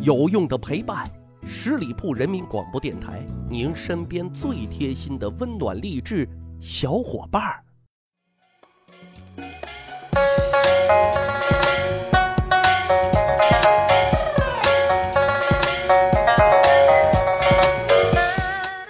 [0.00, 1.04] 有用的陪伴，
[1.44, 6.28] 十里铺人民广播电台，您身边最贴心的温暖励志
[6.60, 7.64] 小伙伴儿。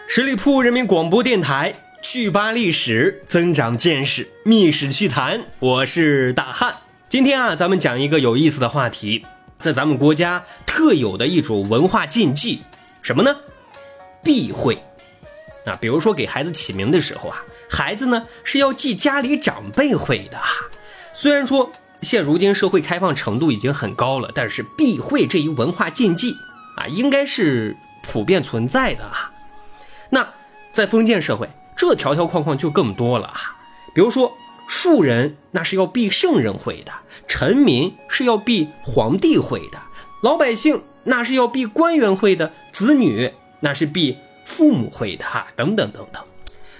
[0.06, 5.40] 十里铺人民广播电台，趣吧历史，增长见识，密史趣谈。
[5.58, 6.74] 我是大汉。
[7.08, 9.24] 今天啊，咱们讲一个有意思的话题，
[9.60, 12.62] 在咱们国家特有的一种文化禁忌，
[13.02, 13.36] 什么呢？
[14.22, 14.82] 避讳。
[15.66, 20.48] 啊，比如说给孩子起名的时候啊，孩子呢是要记家里长辈讳的啊。
[21.12, 26.32] 虽然说现如今社会开放程度已经很高了，但是避讳这一文化禁忌
[26.76, 29.30] 啊，应该是普遍存在的啊。
[30.08, 30.26] 那
[30.72, 33.56] 在封建社会，这条条框框就更多了啊。
[33.94, 34.32] 比如说，
[34.68, 36.92] 庶人那是要避圣人讳的，
[37.26, 39.78] 臣民是要避皇帝讳的，
[40.22, 46.22] 老百姓那是要避官员讳的，子女那是避父母讳的，哈，等等等等。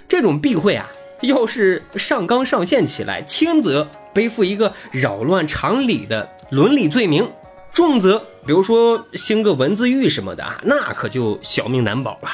[0.06, 0.86] 这种避讳啊，
[1.22, 7.30] 要是上纲上线起来，轻则背负一个扰乱常理的伦理罪名，
[7.72, 12.28] 重则比如说兴个文字狱什么的啊，那可就小命难保了。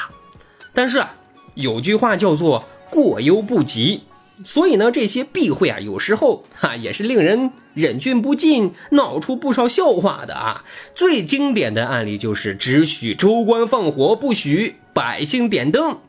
[0.73, 1.15] 但是啊，
[1.53, 4.03] 有句话叫做过犹不及，
[4.43, 10.63] 所以呢，这些避讳啊，有时候哈也是令人忍俊不禁，闹出不少笑话的啊。
[10.93, 15.99] 最经典的案例就是只许州官放火，不许百姓点灯。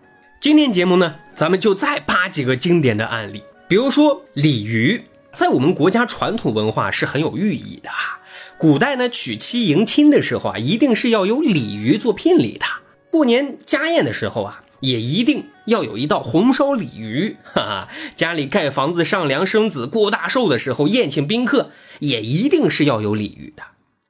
[0.40, 5.02] 今天节目呢，咱们就再扒几个经典的案例，比如说鲤鱼，
[5.34, 8.20] 在我们国家传统文化是很有寓意的啊。
[8.58, 12.66] 古代呢，娶妻迎亲的时候啊，一定是要有鲤鱼做聘礼的。
[13.10, 17.36] 过年家宴的时候啊，也一定要有一道红烧鲤鱼。
[17.44, 23.62] 哈哈，家里盖房子、上梁生子、过大寿的时候，宴请宾客也一定是要有鲤鱼的。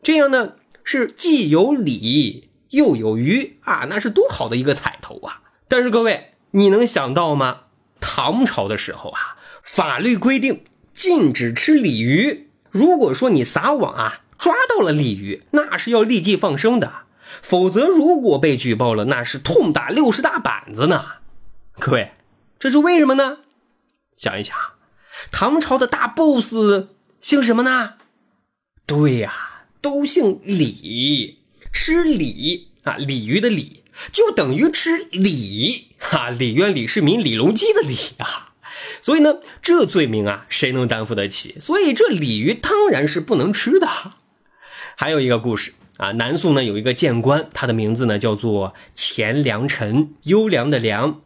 [0.03, 0.53] 这样呢，
[0.85, 5.41] 是既有礼又有鱼啊，那是多好的一个彩头啊！
[5.69, 7.63] 但是各位，你能想到吗？
[7.99, 10.63] 唐朝的时候啊，法律规定
[10.95, 12.49] 禁止吃鲤鱼。
[12.71, 16.93] 如果说你撒网啊，抓到了鲤鱼，那是要立即放生的。
[17.43, 21.05] 否则，如果被举报了，那是痛打六十大板子呢。
[21.79, 22.13] 各位，
[22.59, 23.39] 这是为什么呢？
[24.17, 24.57] 想一想，
[25.31, 26.55] 唐朝的大 boss
[27.21, 27.95] 姓什么呢？
[28.87, 38.55] 对呀，都姓李，吃鲤啊，鲤鱼的鲤就等于吃李哈，李渊、李世民、李隆基的李啊。
[39.03, 41.57] 所以呢，这罪名啊，谁能担负得起？
[41.61, 43.87] 所以这鲤鱼当然是不能吃的。
[44.97, 45.75] 还有一个故事。
[45.99, 51.23] 啊，南宋呢有一个谏官，他的名字呢叫做钱良臣，优良的良，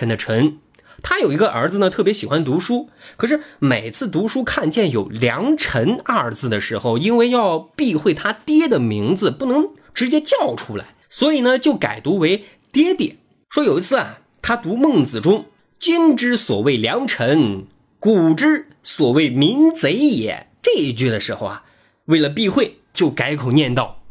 [0.00, 0.56] 臣的臣。
[1.02, 2.88] 他有一个儿子呢，特别喜欢读书，
[3.18, 13.16] 可是每次读书看见有良臣二字的时候，因为要避讳他爹的名字，不能直接叫出来，所以呢就改读为爹爹。
[13.50, 15.44] 说有一次啊，他读孟子中
[15.78, 17.66] “今之所谓良臣，
[17.98, 21.64] 古之所谓民贼也”这一句的时候啊，
[22.06, 22.76] 为了避讳。
[22.92, 24.02] 就改口念道：“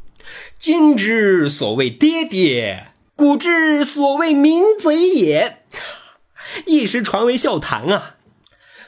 [0.57, 2.88] 今之所谓爹爹，
[3.19, 5.65] 古之所谓民贼也。”
[6.65, 8.15] 一时传为笑谈啊。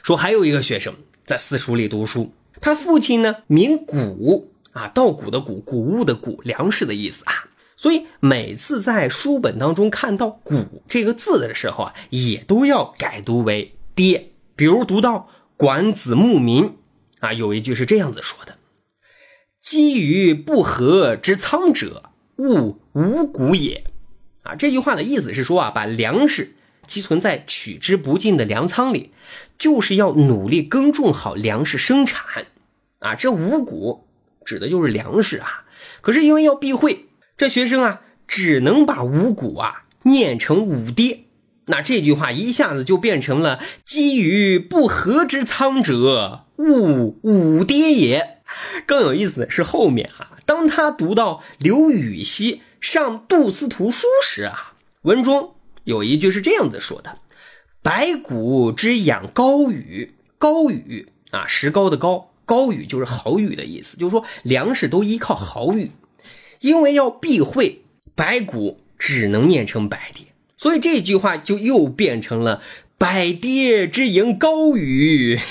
[0.02, 7.50] 说还有一个学生在私塾里读书，他父亲呢名谷啊，稻谷的谷，谷物的谷，粮食的意思啊。
[7.76, 14.30] 所以每次在书本当中看到“谷”这个字的时候啊，也都要改读为“爹”。
[14.56, 15.14] 比如读到
[15.58, 16.64] 《管子·牧民》
[17.20, 18.56] 啊，有一句是这样子说的。
[19.60, 23.84] 积于不和之仓者，勿五谷也。
[24.42, 26.54] 啊，这句话的意思是说啊，把粮食
[26.86, 29.12] 积存在取之不尽的粮仓里，
[29.58, 32.46] 就是要努力耕种好粮食生产。
[32.98, 34.06] 啊，这五谷
[34.44, 35.64] 指的就是粮食啊。
[36.00, 41.24] 可是因为要避讳，这学生啊，只能把五谷啊念成五爹。
[41.66, 48.38] 那这句话一下子就变成了积于不和之仓者，勿五爹也。
[48.84, 55.54] 更有意思的是后面啊，当他读到刘禹锡上杜司徒书时啊，文中
[55.84, 57.18] 有一句是这样子说的
[57.82, 65.90] ：“百谷之养高雨，高雨啊，石膏的高，高雨就是好雨的意思，就是说粮食都依靠好雨，
[66.60, 67.82] 因为要避讳
[68.14, 72.62] 百谷，只能念成百爹，所以这句话就又变成了
[72.98, 75.38] 百爹之营高雨。”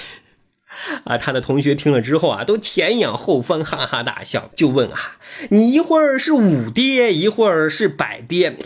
[1.05, 5.17] 啊，他的同学听了之后啊，都前仰后翻，哈哈大笑，就问啊
[5.49, 8.57] ：“你一会儿是五爹，一会儿是百爹，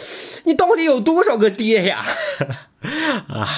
[0.45, 2.05] 你到底有多少个爹呀？”
[3.27, 3.49] 啊，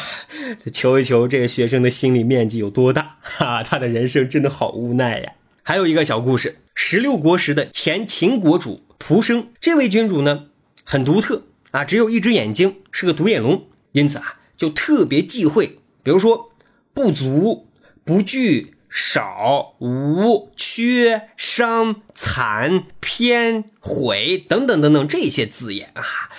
[0.71, 3.18] 求一求这个学生的心理面积有多大？
[3.21, 5.33] 哈，他的人生真的好无奈呀。
[5.63, 10.45] 还有一个小故事，十六国时的前秦国主蒲生，这位君主呢
[10.86, 16.51] 很独特啊，只有一只眼睛，是个独眼龙，因此啊就特别忌讳，比如说
[16.94, 17.67] 不足、
[18.07, 26.31] 不惧、少、无、缺、伤、残、偏、毁等等等等这些字眼啊，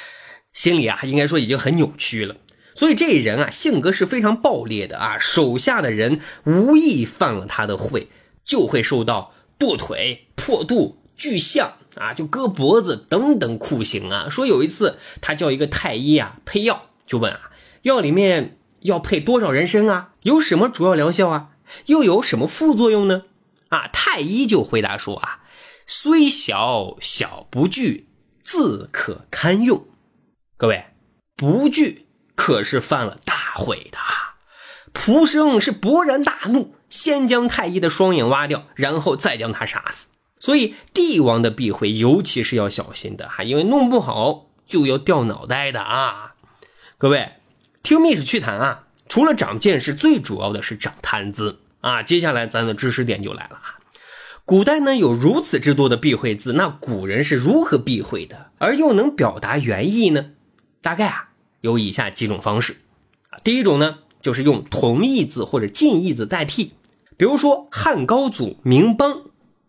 [0.54, 2.36] 心里啊应该说已经很扭曲了。
[2.74, 8.08] 所以这人啊性格是非常暴烈的啊，手下的人无意犯了他的讳。
[8.46, 14.26] 就会受到剁腿、破肚、锯象啊，就割脖子等等酷刑啊。
[14.30, 17.50] 说有一次他叫一个太医啊配药，就问啊，
[17.82, 20.12] 药里面要配多少人参啊？
[20.22, 21.48] 有什么主要疗效啊？
[21.86, 23.24] 又有什么副作用呢？
[23.68, 25.40] 啊，太医就回答说啊，
[25.86, 28.08] 虽小小不惧，
[28.42, 29.86] 自可堪用。
[30.56, 30.86] 各位，
[31.36, 33.98] 不惧可是犯了大悔的。
[34.92, 36.74] 蒲生是勃然大怒。
[36.90, 40.08] 先将太医的双眼挖掉，然后再将他杀死。
[40.40, 46.32] 所以帝王的避讳，尤其是要小心的哈，因为弄不好就要掉脑袋的啊！
[46.96, 47.32] 各位
[47.82, 52.02] 听密史趣谈啊，除了长见识，最主要的是长谈资啊。
[52.02, 53.78] 接下来咱的知识点就来了啊！
[54.44, 60.30] 古代呢有如此之多的避讳字，那古人是如何避讳的，而又能表达原意呢？
[60.80, 62.76] 大概啊有以下几种方式
[63.30, 63.40] 啊。
[63.42, 66.74] 第一种呢，就是用同义字或者近义字代替。
[67.16, 69.22] 比如说汉高祖名邦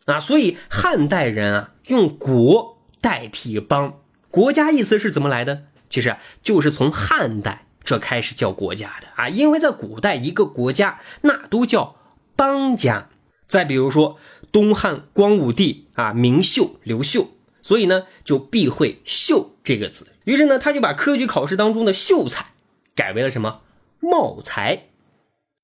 [0.06, 4.00] 啊，所以汉代人啊用国代替邦，
[4.30, 5.64] 国家意思是怎么来的？
[5.90, 11.96] 其实就是从汉代这开始叫国家的啊，因为在古代一个国家那都叫
[12.36, 13.10] 邦家。
[13.48, 14.20] 再比如说
[14.52, 17.30] 东汉光武帝啊明秀刘秀，
[17.64, 22.46] 所以呢就避讳秀这个字，于是呢他就把科举考试当中的秀才
[22.94, 23.62] 改为了什么
[24.00, 24.84] 茂才。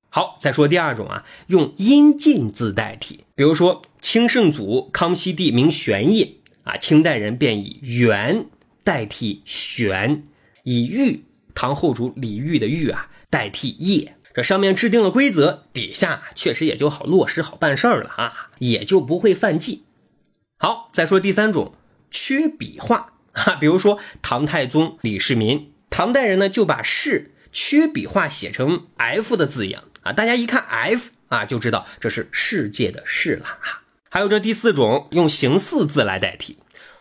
[0.10, 8.48] 好，再说第二种啊，用音近字代替，比如说清圣祖康熙帝名玄烨啊，清代人便以元
[8.84, 10.24] 代替玄，
[10.64, 11.24] 以玉
[11.56, 19.86] 唐后主李煜的煜啊代替业，这上面制定了规则，底下确实也就好落实好办事儿了啊，也就不会犯忌。
[20.60, 21.74] 好，再说第三种
[22.12, 29.86] 缺笔画 啊，比如说唐太宗李世民，唐代人呢就把世缺笔画写成 F 的字样。
[30.02, 33.82] 啊，大家一看 F 啊，就知道这是世界的世了啊。
[34.10, 36.58] 还有这第四种，用形似字来代替，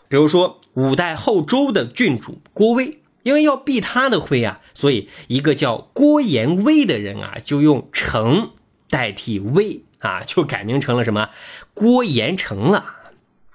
[0.08, 8.52] 比如说五代后周的郡主郭威，因为要避他的讳啊，所以一个叫郭延威的人啊，就用成
[8.88, 11.30] 代替威啊，就改名成了什么
[11.74, 12.94] 郭延成了。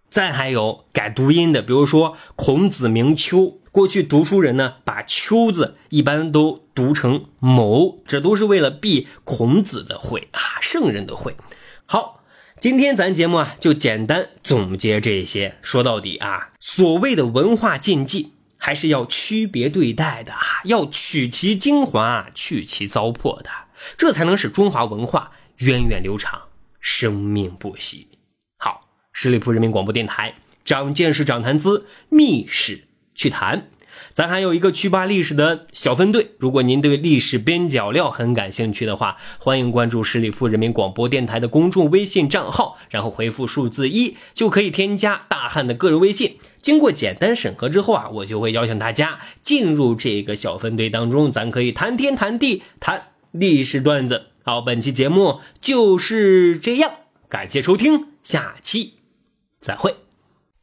[0.10, 3.56] 再还有改读音的，比如说孔子名丘。
[3.72, 11.36] 过去读书人呢，把“秋”字一般都读成“谋”，这都是为了避孔子的讳啊，圣人的讳。
[11.86, 12.24] 好，
[12.60, 15.58] 今天咱节目啊，就简单总结这些。
[15.62, 23.50] 说到底啊，所谓的文化禁忌，还是要区别对待的啊，要取其精华，去其糟粕的，
[23.98, 26.40] 这才能使中华文化源远流长，
[26.80, 28.08] 生命不息。
[28.58, 32.86] 好，十里铺人民广播电台，长见识，长谈资，密室。
[33.16, 33.68] 去谈，
[34.14, 36.32] 咱还有一个趣吧历史的小分队。
[36.38, 46.38] 如果您对历史边角料很感兴趣的话，欢迎关注十里铺人民广播电台的公众微信账号，然后回复数字一，就可以添加大汉的个人微信。
[46.62, 54.28] 经过简单审核之后啊，我就会邀请大家进入这个小分队当中，咱可以谈天谈地谈历史段子。
[54.44, 56.92] 好，本期节目就是这样，
[57.30, 58.96] 感谢收听，下期
[59.62, 60.09] 再会。